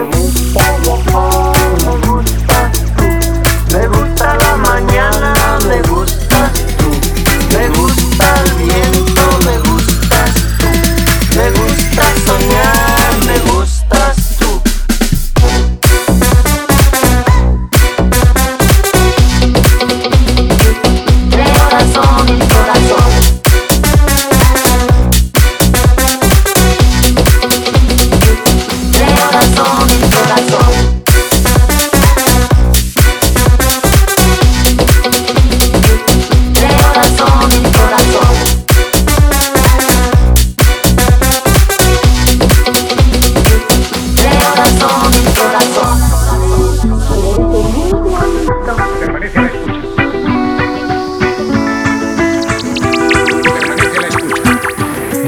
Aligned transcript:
Thank 0.00 0.34
you. 0.34 0.39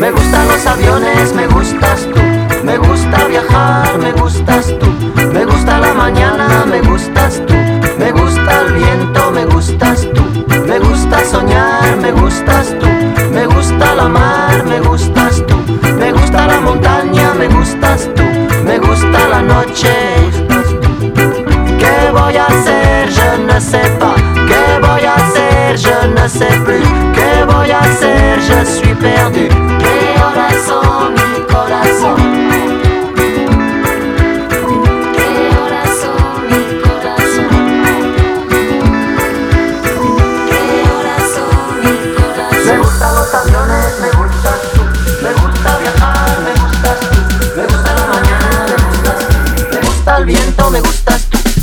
Me 0.03 0.11
gustan 0.11 0.49
los 0.49 0.67
aviones, 0.67 1.33
me 1.33 1.47
gustas 1.47 2.09
tú. 2.13 2.21
Me 2.65 2.77
gusta 2.77 3.25
viajar, 3.29 3.99
me 3.99 4.11
gustas 4.11 4.75
tú. 4.81 4.87
Me 5.33 5.45
gusta 5.45 5.79
la 5.79 5.95
mañana, 5.95 6.67
me 6.69 6.81
gustas 6.81 7.41
tú. 7.47 7.55
Me 8.01 8.11
gusta 8.11 8.63
el 8.63 8.73
viento, 8.73 9.31
me 9.31 9.45
gustas 9.45 10.09
tú. 10.13 10.25
Me 10.67 10.81
gusta 10.81 11.25
soñar, 11.25 11.99
me 11.99 12.11
gustas 12.11 12.75
tú. 12.81 12.87
Me 13.31 13.47
gusta 13.47 13.95
la 13.95 14.09
mar, 14.09 14.65
me 14.65 14.81
gustas 14.81 15.41
tú. 15.47 15.55
Me 15.97 16.11
gusta 16.11 16.49
la 16.49 16.61
montaña, 16.61 17.35
me 17.35 17.47
gustas 17.47 18.11
tú. 18.17 18.25
Me 18.65 18.81
gusta 18.81 19.29
la 19.29 19.41
noche. 19.43 19.95
¿Qué 21.79 22.11
voy 22.11 22.37
a 22.39 22.47
hacer? 22.47 23.09
Je 23.09 23.39
ne. 23.39 23.53
¿Qué 24.49 24.81
voy 24.81 25.05
a 25.05 25.15
hacer? 25.15 25.77
Je 25.77 26.09
ne 26.09 26.29
sais 26.29 26.59
plus. 26.65 26.89
¿Qué 27.15 27.45
voy 27.45 27.71
a 27.71 27.79
hacer? 27.79 28.41
Je 28.41 28.65
suis 28.67 28.92
me 50.71 50.81
gustas 50.81 51.27
tú. 51.31 51.62